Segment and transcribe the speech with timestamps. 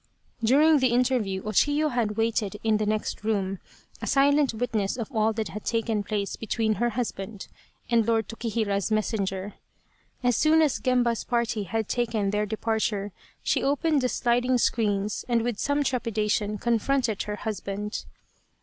[0.43, 3.59] During the interview O Chiyo had waited in the next room,
[4.01, 7.47] a silent witness of all that had taken place between her husband
[7.87, 9.53] and Lord Tokihira's messenger.
[10.23, 13.11] As soon as Gemba's party had taken their departure
[13.43, 18.03] she opened the sliding screens and with some trepida tion confronted her husband.